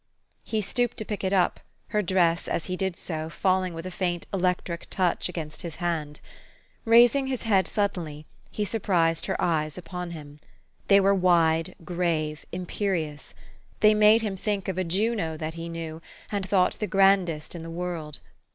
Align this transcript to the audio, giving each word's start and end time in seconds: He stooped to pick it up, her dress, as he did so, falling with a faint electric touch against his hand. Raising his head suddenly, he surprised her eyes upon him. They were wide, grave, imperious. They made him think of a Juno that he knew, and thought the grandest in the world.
He 0.43 0.61
stooped 0.61 0.97
to 0.97 1.05
pick 1.05 1.23
it 1.23 1.31
up, 1.31 1.59
her 1.89 2.01
dress, 2.01 2.47
as 2.47 2.65
he 2.65 2.75
did 2.75 2.95
so, 2.95 3.29
falling 3.29 3.75
with 3.75 3.85
a 3.85 3.91
faint 3.91 4.25
electric 4.33 4.89
touch 4.89 5.29
against 5.29 5.61
his 5.61 5.75
hand. 5.75 6.19
Raising 6.85 7.27
his 7.27 7.43
head 7.43 7.67
suddenly, 7.67 8.25
he 8.49 8.65
surprised 8.65 9.27
her 9.27 9.39
eyes 9.39 9.77
upon 9.77 10.09
him. 10.09 10.39
They 10.87 10.99
were 10.99 11.13
wide, 11.13 11.75
grave, 11.85 12.47
imperious. 12.51 13.35
They 13.81 13.93
made 13.93 14.23
him 14.23 14.37
think 14.37 14.67
of 14.67 14.79
a 14.79 14.83
Juno 14.83 15.37
that 15.37 15.53
he 15.53 15.69
knew, 15.69 16.01
and 16.31 16.49
thought 16.49 16.79
the 16.79 16.87
grandest 16.87 17.53
in 17.53 17.61
the 17.61 17.69
world. 17.69 18.21